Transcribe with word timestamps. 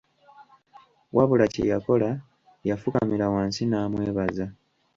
Wabula 1.15 1.45
kye 1.53 1.63
yakola 1.71 2.09
yafukamira 2.69 3.25
wansi 3.33 3.61
n'amwebaza. 3.65 4.45